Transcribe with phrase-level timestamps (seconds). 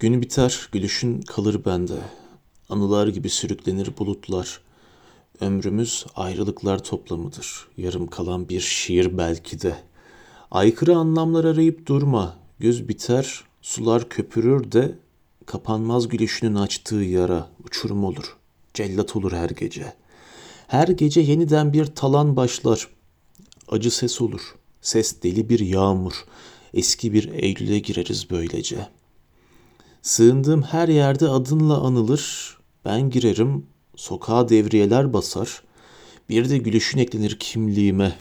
[0.00, 1.98] Gün biter, gülüşün kalır bende.
[2.68, 4.60] Anılar gibi sürüklenir bulutlar.
[5.40, 7.68] Ömrümüz ayrılıklar toplamıdır.
[7.76, 9.76] Yarım kalan bir şiir belki de.
[10.50, 12.36] Aykırı anlamlar arayıp durma.
[12.58, 14.98] Göz biter, sular köpürür de
[15.46, 18.36] kapanmaz gülüşünün açtığı yara uçurum olur.
[18.74, 19.92] Cellat olur her gece.
[20.66, 22.88] Her gece yeniden bir talan başlar.
[23.68, 24.54] Acı ses olur.
[24.82, 26.24] Ses deli bir yağmur.
[26.74, 28.99] Eski bir Eylül'e gireriz böylece.
[30.02, 32.56] Sığındığım her yerde adınla anılır.
[32.84, 33.66] Ben girerim,
[33.96, 35.62] sokağa devriyeler basar.
[36.28, 38.16] Bir de gülüşün eklenir kimliğime.